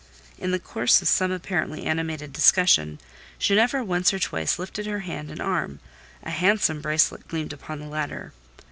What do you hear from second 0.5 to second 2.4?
course of some apparently animated